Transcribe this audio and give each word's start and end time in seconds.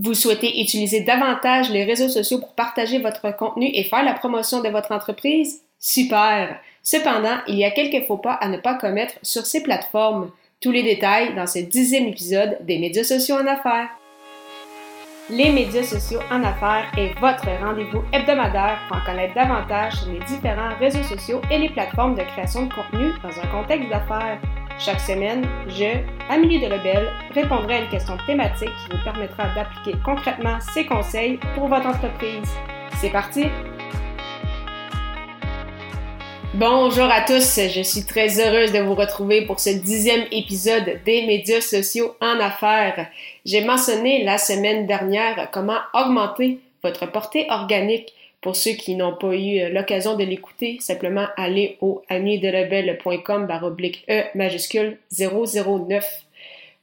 Vous 0.00 0.14
souhaitez 0.14 0.60
utiliser 0.60 1.00
davantage 1.00 1.70
les 1.70 1.82
réseaux 1.82 2.08
sociaux 2.08 2.38
pour 2.38 2.54
partager 2.54 3.00
votre 3.00 3.36
contenu 3.36 3.68
et 3.74 3.82
faire 3.82 4.04
la 4.04 4.14
promotion 4.14 4.62
de 4.62 4.68
votre 4.68 4.92
entreprise? 4.92 5.62
Super! 5.80 6.60
Cependant, 6.84 7.38
il 7.48 7.56
y 7.56 7.64
a 7.64 7.72
quelques 7.72 8.06
faux 8.06 8.16
pas 8.16 8.34
à 8.34 8.48
ne 8.48 8.58
pas 8.58 8.74
commettre 8.74 9.14
sur 9.22 9.44
ces 9.44 9.60
plateformes. 9.60 10.30
Tous 10.60 10.70
les 10.70 10.84
détails 10.84 11.34
dans 11.34 11.48
ce 11.48 11.58
dixième 11.58 12.06
épisode 12.06 12.58
des 12.60 12.78
médias 12.78 13.02
sociaux 13.02 13.34
en 13.34 13.46
affaires. 13.48 13.88
Les 15.30 15.50
médias 15.50 15.82
sociaux 15.82 16.20
en 16.30 16.44
affaires 16.44 16.92
est 16.96 17.18
votre 17.18 17.48
rendez-vous 17.60 18.02
hebdomadaire 18.12 18.78
pour 18.86 18.98
en 18.98 19.04
connaître 19.04 19.34
davantage 19.34 19.94
sur 19.94 20.12
les 20.12 20.20
différents 20.20 20.76
réseaux 20.78 21.02
sociaux 21.02 21.40
et 21.50 21.58
les 21.58 21.70
plateformes 21.70 22.14
de 22.14 22.22
création 22.22 22.66
de 22.66 22.72
contenu 22.72 23.10
dans 23.24 23.36
un 23.36 23.46
contexte 23.48 23.88
d'affaires. 23.90 24.40
Chaque 24.80 25.00
semaine, 25.00 25.44
je, 25.66 25.98
Amélie 26.30 26.60
Delebel, 26.60 27.08
répondrai 27.34 27.74
à 27.74 27.80
une 27.80 27.88
question 27.88 28.16
thématique 28.28 28.68
qui 28.68 28.96
vous 28.96 29.02
permettra 29.02 29.52
d'appliquer 29.52 29.98
concrètement 30.04 30.58
ces 30.72 30.86
conseils 30.86 31.40
pour 31.56 31.66
votre 31.66 31.86
entreprise. 31.86 32.48
C'est 33.00 33.10
parti! 33.10 33.46
Bonjour 36.54 37.10
à 37.10 37.22
tous, 37.22 37.58
je 37.58 37.82
suis 37.82 38.04
très 38.04 38.38
heureuse 38.40 38.72
de 38.72 38.78
vous 38.78 38.94
retrouver 38.94 39.46
pour 39.46 39.58
ce 39.58 39.70
dixième 39.70 40.26
épisode 40.30 41.00
des 41.04 41.26
médias 41.26 41.60
sociaux 41.60 42.14
en 42.20 42.38
affaires. 42.38 43.08
J'ai 43.44 43.64
mentionné 43.64 44.22
la 44.22 44.38
semaine 44.38 44.86
dernière 44.86 45.50
comment 45.50 45.80
augmenter 45.92 46.60
votre 46.84 47.10
portée 47.10 47.48
organique. 47.50 48.12
Pour 48.40 48.54
ceux 48.54 48.72
qui 48.72 48.94
n'ont 48.94 49.16
pas 49.16 49.34
eu 49.34 49.72
l'occasion 49.72 50.16
de 50.16 50.24
l'écouter, 50.24 50.78
simplement 50.80 51.26
allez 51.36 51.76
au 51.80 52.02
amidelebel.com 52.08 53.46
baroblique 53.46 54.04
E 54.08 54.24
majuscule 54.34 54.98
009. 55.10 56.24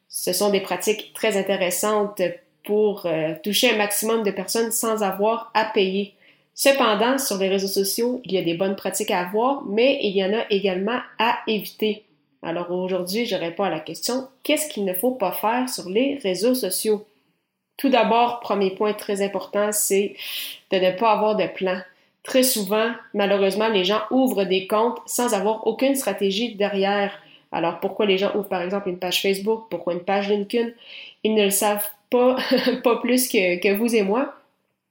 Ce 0.10 0.34
sont 0.34 0.50
des 0.50 0.60
pratiques 0.60 1.14
très 1.14 1.38
intéressantes 1.38 2.22
pour 2.66 3.06
euh, 3.06 3.34
toucher 3.44 3.72
un 3.72 3.78
maximum 3.78 4.24
de 4.24 4.32
personnes 4.32 4.72
sans 4.72 5.04
avoir 5.04 5.52
à 5.54 5.66
payer. 5.66 6.14
Cependant, 6.54 7.18
sur 7.18 7.38
les 7.38 7.50
réseaux 7.50 7.68
sociaux, 7.68 8.22
il 8.24 8.34
y 8.34 8.38
a 8.38 8.42
des 8.42 8.54
bonnes 8.54 8.76
pratiques 8.76 9.12
à 9.12 9.20
avoir, 9.20 9.64
mais 9.66 10.00
il 10.02 10.16
y 10.16 10.24
en 10.24 10.34
a 10.34 10.46
également 10.50 11.00
à 11.20 11.40
éviter. 11.48 12.04
Alors 12.42 12.72
aujourd'hui, 12.72 13.26
je 13.26 13.36
réponds 13.36 13.64
à 13.64 13.70
la 13.70 13.80
question, 13.80 14.28
qu'est-ce 14.44 14.70
qu'il 14.70 14.86
ne 14.86 14.94
faut 14.94 15.12
pas 15.12 15.32
faire 15.32 15.68
sur 15.68 15.90
les 15.90 16.20
réseaux 16.24 16.56
sociaux? 16.56 17.06
Tout 17.78 17.90
d'abord, 17.90 18.40
premier 18.40 18.72
point 18.72 18.94
très 18.94 19.22
important, 19.22 19.72
c'est 19.72 20.16
de 20.72 20.78
ne 20.78 20.92
pas 20.92 21.12
avoir 21.12 21.36
de 21.36 21.48
plan. 21.48 21.80
Très 22.24 22.44
souvent, 22.44 22.92
malheureusement, 23.14 23.68
les 23.68 23.84
gens 23.84 24.02
ouvrent 24.10 24.46
des 24.46 24.66
comptes 24.68 24.98
sans 25.06 25.34
avoir 25.34 25.68
aucune 25.68 25.96
stratégie 25.96 26.56
derrière. 26.56 27.12
Alors 27.52 27.80
pourquoi 27.80 28.06
les 28.06 28.18
gens 28.18 28.36
ouvrent 28.36 28.50
par 28.50 28.62
exemple 28.62 28.90
une 28.90 28.98
page 28.98 29.22
Facebook, 29.22 29.66
pourquoi 29.70 29.94
une 29.94 30.04
page 30.04 30.30
LinkedIn? 30.30 30.70
Ils 31.24 31.36
ne 31.36 31.44
le 31.44 31.50
savent 31.52 31.88
pas, 32.10 32.38
pas 32.84 32.98
plus 32.98 33.28
que, 33.28 33.74
vous 33.76 33.96
et 33.96 34.04
moi. 34.04 34.34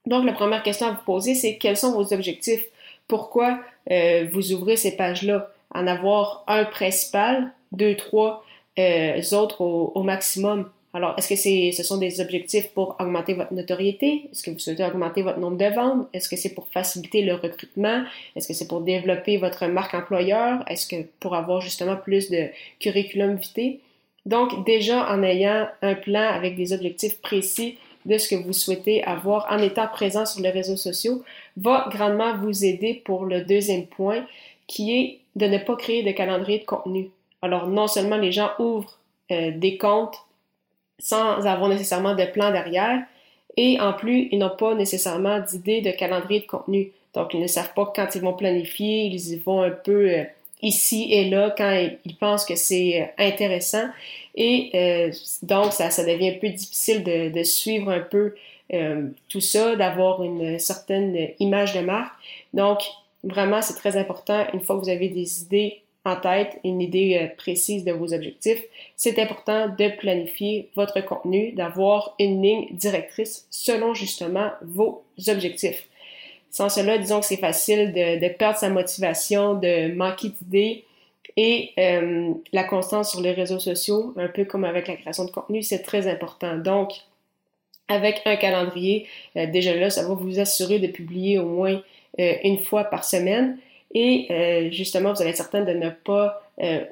Donc, 0.06 0.24
la 0.26 0.32
première 0.32 0.62
question 0.62 0.86
à 0.86 0.90
vous 0.90 1.04
poser, 1.04 1.34
c'est 1.34 1.56
quels 1.56 1.76
sont 1.76 1.92
vos 1.92 2.12
objectifs? 2.12 2.64
Pourquoi 3.08 3.58
euh, 3.90 4.26
vous 4.32 4.52
ouvrez 4.52 4.76
ces 4.76 4.96
pages-là? 4.96 5.50
En 5.74 5.86
avoir 5.86 6.44
un 6.46 6.64
principal, 6.64 7.52
deux, 7.72 7.96
trois 7.96 8.44
euh, 8.78 9.20
autres 9.32 9.62
au, 9.62 10.02
maximum. 10.02 10.70
Alors, 10.94 11.14
est-ce 11.18 11.28
que 11.28 11.72
ce 11.72 11.82
sont 11.82 11.98
des 11.98 12.20
objectifs 12.20 12.68
pour 12.68 12.96
augmenter 13.00 13.34
votre 13.34 13.52
notoriété? 13.52 14.28
Est-ce 14.30 14.44
que 14.44 14.52
vous 14.52 14.60
souhaitez 14.60 14.84
augmenter 14.84 15.22
votre 15.22 15.40
nombre 15.40 15.56
de 15.56 15.74
ventes? 15.74 16.08
Est-ce 16.12 16.28
que 16.28 16.36
c'est 16.36 16.54
pour 16.54 16.68
faciliter 16.68 17.22
le 17.22 17.34
recrutement? 17.34 18.04
Est-ce 18.36 18.46
que 18.46 18.54
c'est 18.54 18.68
pour 18.68 18.80
développer 18.80 19.36
votre 19.36 19.66
marque 19.66 19.94
employeur? 19.94 20.62
Est-ce 20.68 20.86
que 20.86 21.04
pour 21.18 21.34
avoir 21.34 21.60
justement 21.60 21.96
plus 21.96 22.30
de 22.30 22.46
curriculum 22.78 23.34
vitae? 23.34 23.80
Donc, 24.24 24.64
déjà 24.64 25.12
en 25.12 25.24
ayant 25.24 25.66
un 25.82 25.94
plan 25.94 26.28
avec 26.28 26.54
des 26.54 26.72
objectifs 26.72 27.20
précis, 27.20 27.76
de 28.06 28.18
ce 28.18 28.28
que 28.28 28.34
vous 28.34 28.52
souhaitez 28.52 29.02
avoir 29.04 29.46
en 29.50 29.58
étant 29.58 29.88
présent 29.88 30.26
sur 30.26 30.42
les 30.42 30.50
réseaux 30.50 30.76
sociaux 30.76 31.22
va 31.56 31.88
grandement 31.90 32.36
vous 32.36 32.64
aider 32.64 33.02
pour 33.04 33.24
le 33.24 33.42
deuxième 33.42 33.86
point 33.86 34.26
qui 34.66 34.96
est 34.96 35.18
de 35.36 35.46
ne 35.46 35.58
pas 35.58 35.76
créer 35.76 36.02
de 36.02 36.12
calendrier 36.12 36.58
de 36.58 36.64
contenu. 36.64 37.10
Alors 37.42 37.66
non 37.66 37.86
seulement 37.86 38.16
les 38.16 38.32
gens 38.32 38.50
ouvrent 38.58 38.98
euh, 39.30 39.52
des 39.52 39.76
comptes 39.76 40.16
sans 40.98 41.44
avoir 41.46 41.68
nécessairement 41.68 42.14
de 42.14 42.24
plan 42.24 42.50
derrière 42.50 43.02
et 43.56 43.80
en 43.80 43.92
plus 43.92 44.28
ils 44.32 44.38
n'ont 44.38 44.56
pas 44.56 44.74
nécessairement 44.74 45.40
d'idée 45.40 45.80
de 45.80 45.90
calendrier 45.90 46.40
de 46.40 46.46
contenu. 46.46 46.92
Donc 47.14 47.34
ils 47.34 47.40
ne 47.40 47.46
savent 47.46 47.72
pas 47.74 47.92
quand 47.94 48.14
ils 48.14 48.22
vont 48.22 48.34
planifier, 48.34 49.06
ils 49.06 49.32
y 49.32 49.36
vont 49.36 49.62
un 49.62 49.70
peu 49.70 50.10
euh, 50.10 50.24
ici 50.62 51.08
et 51.12 51.30
là 51.30 51.54
quand 51.56 51.88
ils 52.04 52.16
pensent 52.16 52.44
que 52.44 52.56
c'est 52.56 53.02
euh, 53.02 53.06
intéressant. 53.18 53.88
Et 54.34 54.70
euh, 54.74 55.12
donc, 55.42 55.72
ça, 55.72 55.90
ça 55.90 56.04
devient 56.04 56.30
un 56.30 56.38
peu 56.40 56.48
difficile 56.48 57.04
de, 57.04 57.42
suivre 57.44 57.90
un 57.90 58.00
peu 58.00 58.34
tout 59.28 59.40
ça, 59.40 59.76
d'avoir 59.76 60.24
une 60.24 60.58
certaine 60.58 61.28
image 61.38 61.74
de 61.74 61.80
marque. 61.80 62.12
Donc, 62.52 62.80
vraiment, 63.22 63.62
c'est 63.62 63.74
très 63.74 63.96
important, 63.96 64.44
une 64.52 64.60
fois 64.60 64.76
que 64.76 64.80
vous 64.80 64.88
avez 64.88 65.08
des 65.08 65.42
idées 65.42 65.83
en 66.04 66.16
tête, 66.16 66.60
une 66.64 66.82
idée 66.82 67.30
précise 67.38 67.84
de 67.84 67.92
vos 67.92 68.12
objectifs, 68.12 68.62
c'est 68.94 69.18
important 69.18 69.68
de 69.68 69.96
planifier 69.96 70.68
votre 70.76 71.00
contenu, 71.00 71.52
d'avoir 71.52 72.14
une 72.18 72.42
ligne 72.42 72.66
directrice 72.72 73.46
selon 73.50 73.94
justement 73.94 74.50
vos 74.62 75.02
objectifs. 75.28 75.86
Sans 76.54 76.68
cela, 76.68 76.98
disons 76.98 77.18
que 77.18 77.26
c'est 77.26 77.36
facile 77.36 77.92
de, 77.92 78.28
perdre 78.28 78.56
sa 78.56 78.68
motivation, 78.68 79.54
de 79.54 79.92
manquer 79.92 80.28
d'idées. 80.28 80.84
Et 81.36 81.72
euh, 81.80 82.32
la 82.52 82.62
constance 82.62 83.10
sur 83.10 83.20
les 83.20 83.32
réseaux 83.32 83.58
sociaux, 83.58 84.14
un 84.16 84.28
peu 84.28 84.44
comme 84.44 84.62
avec 84.62 84.86
la 84.86 84.94
création 84.94 85.24
de 85.24 85.32
contenu, 85.32 85.64
c'est 85.64 85.82
très 85.82 86.06
important. 86.06 86.56
Donc, 86.56 86.92
avec 87.88 88.22
un 88.24 88.36
calendrier, 88.36 89.08
euh, 89.36 89.48
déjà 89.48 89.74
là, 89.74 89.90
ça 89.90 90.06
va 90.06 90.14
vous 90.14 90.38
assurer 90.38 90.78
de 90.78 90.86
publier 90.86 91.40
au 91.40 91.48
moins 91.48 91.82
euh, 92.20 92.34
une 92.44 92.60
fois 92.60 92.84
par 92.84 93.04
semaine. 93.04 93.58
Et 93.94 94.68
justement, 94.72 95.12
vous 95.12 95.22
allez 95.22 95.30
être 95.30 95.36
certain 95.36 95.62
de 95.62 95.72
ne 95.72 95.90
pas 95.90 96.42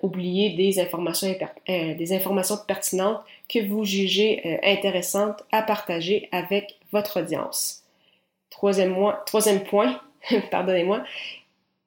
oublier 0.03 0.51
des 0.51 0.81
informations, 0.81 1.35
des 1.67 2.13
informations 2.13 2.57
pertinentes 2.67 3.21
que 3.49 3.59
vous 3.67 3.85
jugez 3.85 4.61
intéressantes 4.63 5.43
à 5.51 5.63
partager 5.63 6.29
avec 6.33 6.79
votre 6.93 7.21
audience. 7.21 7.83
Troisième, 8.51 8.97
troisième 9.27 9.65
point, 9.65 10.01
pardonnez-moi, 10.51 11.03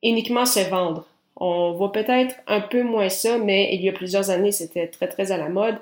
uniquement 0.03 0.46
se 0.46 0.59
vendre. 0.70 1.06
On 1.38 1.74
voit 1.74 1.92
peut-être 1.92 2.36
un 2.47 2.62
peu 2.62 2.84
moins 2.84 3.09
ça, 3.09 3.38
mais 3.38 3.74
il 3.74 3.82
y 3.82 3.90
a 3.90 3.92
plusieurs 3.92 4.30
années, 4.30 4.52
c'était 4.52 4.88
très, 4.88 5.08
très 5.08 5.32
à 5.32 5.38
la 5.38 5.50
mode. 5.50 5.78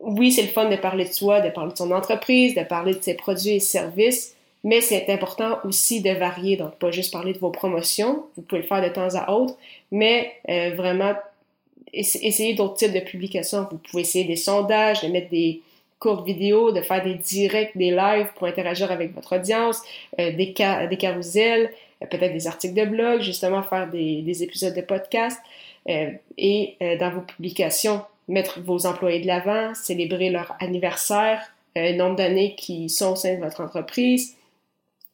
Oui, 0.00 0.32
c'est 0.32 0.42
le 0.42 0.48
fun 0.48 0.68
de 0.68 0.76
parler 0.76 1.04
de 1.04 1.12
soi, 1.12 1.40
de 1.40 1.50
parler 1.50 1.72
de 1.72 1.78
son 1.78 1.90
entreprise, 1.92 2.54
de 2.54 2.62
parler 2.62 2.94
de 2.94 3.02
ses 3.02 3.14
produits 3.14 3.56
et 3.56 3.60
services, 3.60 4.36
mais 4.64 4.80
c'est 4.80 5.08
important 5.10 5.58
aussi 5.64 6.02
de 6.02 6.10
varier, 6.10 6.56
donc 6.56 6.76
pas 6.76 6.90
juste 6.90 7.12
parler 7.12 7.32
de 7.32 7.38
vos 7.38 7.50
promotions, 7.50 8.24
vous 8.36 8.42
pouvez 8.42 8.62
le 8.62 8.66
faire 8.66 8.82
de 8.82 8.88
temps 8.88 9.14
à 9.14 9.32
autre, 9.32 9.56
mais 9.90 10.32
euh, 10.48 10.74
vraiment 10.74 11.14
essayer 11.92 12.54
d'autres 12.54 12.74
types 12.74 12.92
de 12.92 13.00
publications. 13.00 13.66
Vous 13.70 13.78
pouvez 13.78 14.02
essayer 14.02 14.24
des 14.24 14.36
sondages, 14.36 15.02
de 15.02 15.08
mettre 15.08 15.30
des, 15.30 15.62
courtes 15.98 16.24
vidéos, 16.24 16.72
de 16.72 16.80
faire 16.80 17.02
des 17.02 17.14
directs, 17.14 17.76
des 17.76 17.90
lives 17.90 18.28
pour 18.36 18.46
interagir 18.46 18.90
avec 18.90 19.14
votre 19.14 19.36
audience, 19.36 19.82
euh, 20.18 20.32
des, 20.32 20.54
des 20.88 20.96
carousels, 20.96 21.72
euh, 22.02 22.06
peut-être 22.06 22.32
des 22.32 22.46
articles 22.46 22.74
de 22.74 22.84
blog, 22.84 23.20
justement 23.20 23.62
faire 23.62 23.90
des, 23.90 24.22
des 24.22 24.42
épisodes 24.42 24.74
de 24.74 24.80
podcast 24.80 25.40
euh, 25.88 26.10
et 26.36 26.76
dans 27.00 27.10
vos 27.10 27.22
publications, 27.22 28.02
mettre 28.28 28.60
vos 28.60 28.86
employés 28.86 29.20
de 29.20 29.26
l'avant, 29.26 29.74
célébrer 29.74 30.30
leur 30.30 30.54
anniversaire, 30.60 31.40
nombre 31.76 32.16
d'années 32.16 32.56
qui 32.56 32.88
sont 32.88 33.12
au 33.12 33.16
sein 33.16 33.36
de 33.36 33.40
votre 33.40 33.60
entreprise. 33.60 34.34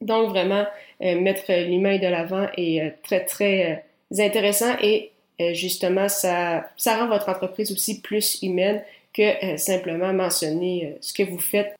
Donc 0.00 0.28
vraiment, 0.30 0.66
mettre 1.00 1.52
l'humain 1.52 1.98
de 1.98 2.06
l'avant 2.06 2.46
est 2.56 2.94
très, 3.02 3.24
très 3.24 3.84
intéressant 4.18 4.76
et 4.82 5.12
justement, 5.52 6.08
ça, 6.08 6.68
ça 6.76 6.98
rend 6.98 7.08
votre 7.08 7.28
entreprise 7.28 7.72
aussi 7.72 8.00
plus 8.00 8.42
humaine 8.42 8.82
que 9.14 9.22
euh, 9.22 9.56
simplement 9.56 10.12
mentionner 10.12 10.86
euh, 10.86 10.98
ce 11.00 11.14
que 11.14 11.22
vous 11.22 11.38
faites. 11.38 11.78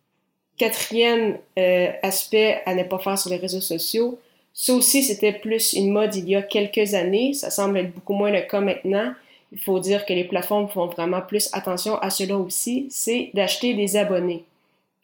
Quatrième 0.57 1.39
euh, 1.59 1.89
aspect 2.03 2.63
à 2.65 2.75
ne 2.75 2.85
pas 2.85 3.01
faire 3.01 3.19
sur 3.19 3.31
les 3.31 3.37
réseaux 3.37 3.61
sociaux, 3.61 4.19
ça 4.53 4.73
aussi 4.73 5.03
c'était 5.03 5.33
plus 5.33 5.73
une 5.73 5.91
mode 5.91 6.15
il 6.15 6.29
y 6.29 6.37
a 6.37 6.43
quelques 6.43 6.95
années, 6.95 7.35
ça 7.35 7.51
semble 7.51 7.79
être 7.79 7.93
beaucoup 7.93 8.15
moins 8.15 8.31
le 8.31 8.43
cas 8.43 8.61
maintenant. 8.61 9.13
Il 9.51 9.59
faut 9.59 9.81
dire 9.81 10.07
que 10.07 10.13
les 10.13 10.25
plateformes 10.25 10.69
font 10.69 10.87
vraiment 10.87 11.21
plus 11.21 11.51
attention 11.53 11.99
à 11.99 12.11
cela 12.11 12.37
aussi, 12.37 12.87
c'est 12.89 13.31
d'acheter 13.35 13.75
des 13.75 13.97
abonnés. 13.97 14.45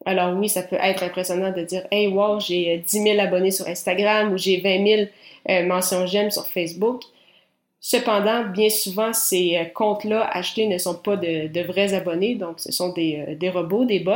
Alors 0.07 0.35
oui, 0.37 0.49
ça 0.49 0.63
peut 0.63 0.79
être 0.81 1.03
impressionnant 1.03 1.53
de 1.53 1.63
dire 1.63 1.87
Hey, 1.91 2.09
wow, 2.09 2.41
j'ai 2.41 2.79
10 2.79 3.03
000 3.03 3.21
abonnés 3.21 3.51
sur 3.51 3.67
Instagram 3.67 4.33
ou 4.33 4.39
j'ai 4.39 4.61
20 4.61 4.87
000 5.49 5.67
mentions 5.67 6.07
j'aime 6.07 6.31
sur 6.31 6.47
Facebook. 6.47 7.03
Cependant, 7.81 8.45
bien 8.45 8.69
souvent, 8.69 9.13
ces 9.15 9.57
euh, 9.57 9.65
comptes-là 9.65 10.29
achetés 10.31 10.67
ne 10.67 10.77
sont 10.77 10.97
pas 10.97 11.17
de, 11.17 11.63
vrais 11.63 11.95
abonnés, 11.95 12.35
donc 12.35 12.61
ce 12.61 12.71
sont 12.73 12.93
des, 12.93 13.37
euh, 13.43 13.51
robots, 13.51 13.87
des 13.87 14.01
bots. 14.01 14.13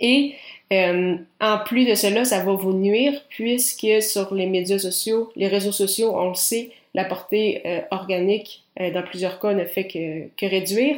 Et 0.00 0.34
euh, 0.72 1.16
en 1.40 1.58
plus 1.58 1.86
de 1.86 1.94
cela, 1.94 2.24
ça 2.24 2.42
va 2.42 2.52
vous 2.52 2.72
nuire 2.72 3.22
puisque 3.28 4.02
sur 4.02 4.34
les 4.34 4.46
médias 4.46 4.78
sociaux, 4.78 5.30
les 5.36 5.46
réseaux 5.46 5.72
sociaux, 5.72 6.12
on 6.16 6.30
le 6.30 6.34
sait, 6.34 6.70
la 6.94 7.04
portée 7.04 7.62
organique 7.92 8.64
dans 8.76 9.02
plusieurs 9.02 9.38
cas 9.38 9.52
ne 9.52 9.64
fait 9.64 9.86
que 9.86 10.46
réduire. 10.46 10.96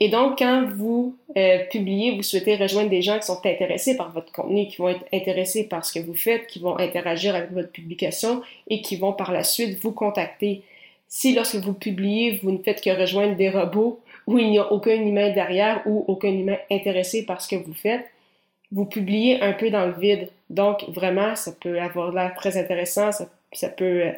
Et 0.00 0.08
donc, 0.08 0.38
quand 0.38 0.66
vous 0.74 1.16
euh, 1.36 1.58
publiez, 1.70 2.16
vous 2.16 2.22
souhaitez 2.22 2.56
rejoindre 2.56 2.90
des 2.90 3.02
gens 3.02 3.18
qui 3.18 3.26
sont 3.26 3.46
intéressés 3.46 3.96
par 3.96 4.10
votre 4.12 4.32
contenu, 4.32 4.66
qui 4.66 4.76
vont 4.76 4.88
être 4.88 5.04
intéressés 5.12 5.68
par 5.68 5.84
ce 5.84 5.92
que 5.92 6.04
vous 6.04 6.14
faites, 6.14 6.46
qui 6.48 6.58
vont 6.58 6.76
interagir 6.78 7.34
avec 7.34 7.52
votre 7.52 7.70
publication 7.70 8.42
et 8.68 8.82
qui 8.82 8.96
vont 8.96 9.12
par 9.12 9.32
la 9.32 9.44
suite 9.44 9.78
vous 9.82 9.92
contacter. 9.92 10.62
Si 11.06 11.32
lorsque 11.32 11.56
vous 11.56 11.74
publiez, 11.74 12.40
vous 12.42 12.50
ne 12.50 12.58
faites 12.58 12.82
que 12.82 12.90
rejoindre 12.90 13.36
des 13.36 13.50
robots 13.50 14.00
où 14.26 14.38
il 14.38 14.50
n'y 14.50 14.58
a 14.58 14.72
aucun 14.72 15.00
humain 15.00 15.30
derrière 15.30 15.82
ou 15.86 16.04
aucun 16.08 16.30
humain 16.30 16.56
intéressé 16.70 17.24
par 17.24 17.40
ce 17.40 17.48
que 17.48 17.62
vous 17.62 17.74
faites, 17.74 18.04
vous 18.72 18.86
publiez 18.86 19.40
un 19.42 19.52
peu 19.52 19.70
dans 19.70 19.86
le 19.86 19.92
vide. 19.92 20.28
Donc, 20.50 20.88
vraiment, 20.88 21.36
ça 21.36 21.52
peut 21.52 21.80
avoir 21.80 22.12
l'air 22.12 22.34
très 22.34 22.56
intéressant, 22.56 23.12
ça, 23.12 23.68
peut 23.68 23.84
euh, 23.84 24.12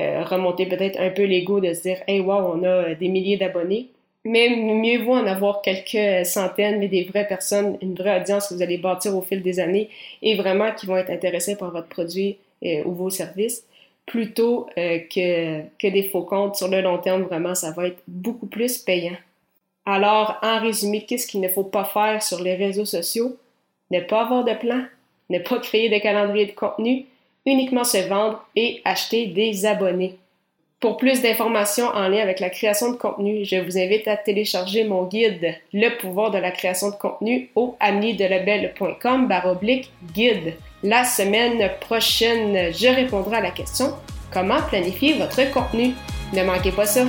euh, 0.00 0.24
remonter 0.24 0.64
peut-être 0.64 0.98
un 0.98 1.10
peu 1.10 1.24
l'ego 1.24 1.60
de 1.60 1.74
se 1.74 1.82
dire, 1.82 1.98
hey, 2.06 2.20
wow, 2.20 2.54
on 2.54 2.64
a 2.64 2.94
des 2.94 3.08
milliers 3.08 3.36
d'abonnés 3.36 3.90
mais 4.28 4.50
mieux 4.50 5.02
vaut 5.02 5.14
en 5.14 5.26
avoir 5.26 5.62
quelques 5.62 6.26
centaines, 6.26 6.78
mais 6.78 6.88
des 6.88 7.04
vraies 7.04 7.26
personnes, 7.26 7.78
une 7.80 7.94
vraie 7.94 8.20
audience 8.20 8.48
que 8.48 8.54
vous 8.54 8.62
allez 8.62 8.76
bâtir 8.76 9.16
au 9.16 9.22
fil 9.22 9.42
des 9.42 9.58
années 9.58 9.88
et 10.20 10.36
vraiment 10.36 10.70
qui 10.72 10.84
vont 10.86 10.98
être 10.98 11.10
intéressés 11.10 11.56
par 11.56 11.70
votre 11.70 11.88
produit 11.88 12.36
euh, 12.64 12.82
ou 12.84 12.92
vos 12.92 13.10
services, 13.10 13.64
plutôt 14.04 14.68
euh, 14.76 14.98
que, 14.98 15.60
que 15.78 15.88
des 15.88 16.02
faux 16.04 16.22
comptes. 16.22 16.56
Sur 16.56 16.68
le 16.68 16.82
long 16.82 16.98
terme, 16.98 17.22
vraiment, 17.22 17.54
ça 17.54 17.70
va 17.72 17.88
être 17.88 18.02
beaucoup 18.06 18.46
plus 18.46 18.78
payant. 18.78 19.16
Alors, 19.86 20.36
en 20.42 20.60
résumé, 20.60 21.06
qu'est-ce 21.06 21.26
qu'il 21.26 21.40
ne 21.40 21.48
faut 21.48 21.64
pas 21.64 21.84
faire 21.84 22.22
sur 22.22 22.42
les 22.42 22.54
réseaux 22.54 22.84
sociaux? 22.84 23.36
Ne 23.90 24.00
pas 24.00 24.22
avoir 24.22 24.44
de 24.44 24.52
plan, 24.52 24.84
ne 25.30 25.38
pas 25.38 25.58
créer 25.60 25.88
de 25.88 25.98
calendrier 25.98 26.44
de 26.44 26.52
contenu, 26.52 27.06
uniquement 27.46 27.84
se 27.84 28.06
vendre 28.06 28.46
et 28.54 28.82
acheter 28.84 29.28
des 29.28 29.64
abonnés. 29.64 30.18
Pour 30.80 30.96
plus 30.96 31.22
d'informations 31.22 31.88
en 31.88 32.06
lien 32.06 32.22
avec 32.22 32.38
la 32.38 32.50
création 32.50 32.92
de 32.92 32.96
contenu, 32.96 33.44
je 33.44 33.56
vous 33.56 33.78
invite 33.78 34.06
à 34.06 34.16
télécharger 34.16 34.84
mon 34.84 35.06
guide 35.06 35.56
Le 35.72 35.98
pouvoir 35.98 36.30
de 36.30 36.38
la 36.38 36.52
création 36.52 36.90
de 36.90 36.94
contenu 36.94 37.50
au 37.56 37.74
amiedelabel.com 37.80 39.26
baroblique 39.26 39.90
guide. 40.14 40.54
La 40.84 41.02
semaine 41.02 41.68
prochaine, 41.80 42.72
je 42.72 42.94
répondrai 42.94 43.38
à 43.38 43.40
la 43.40 43.50
question 43.50 43.92
Comment 44.32 44.62
planifier 44.68 45.14
votre 45.14 45.50
contenu? 45.52 45.94
Ne 46.32 46.44
manquez 46.44 46.70
pas 46.70 46.86
ça! 46.86 47.06